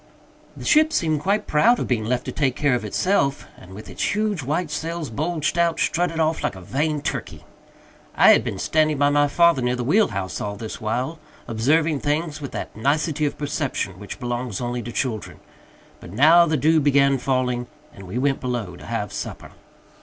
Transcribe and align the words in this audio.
The 0.57 0.65
ship 0.65 0.91
seemed 0.91 1.19
quite 1.19 1.45
proud 1.45 1.77
of 1.77 1.85
being 1.87 2.05
left 2.05 2.25
to 2.25 2.31
take 2.31 2.55
care 2.55 2.73
of 2.73 2.83
itself, 2.83 3.45
and, 3.55 3.75
with 3.75 3.87
its 3.87 4.15
huge 4.15 4.41
white 4.41 4.71
sails 4.71 5.11
bulged 5.11 5.59
out, 5.59 5.79
strutted 5.79 6.19
off 6.19 6.41
like 6.41 6.55
a 6.55 6.61
vain 6.61 7.03
turkey. 7.03 7.43
I 8.15 8.31
had 8.31 8.43
been 8.43 8.57
standing 8.57 8.97
by 8.97 9.11
my 9.11 9.27
father 9.27 9.61
near 9.61 9.75
the 9.75 9.83
wheel 9.83 10.07
house 10.07 10.41
all 10.41 10.55
this 10.55 10.81
while, 10.81 11.19
observing 11.47 11.99
things 11.99 12.41
with 12.41 12.51
that 12.53 12.75
nicety 12.75 13.27
of 13.27 13.37
perception 13.37 13.99
which 13.99 14.19
belongs 14.19 14.59
only 14.59 14.81
to 14.81 14.91
children; 14.91 15.39
but 15.99 16.11
now 16.11 16.47
the 16.47 16.57
dew 16.57 16.79
began 16.79 17.19
falling, 17.19 17.67
and 17.93 18.07
we 18.07 18.17
went 18.17 18.39
below 18.41 18.75
to 18.75 18.85
have 18.87 19.13
supper. 19.13 19.51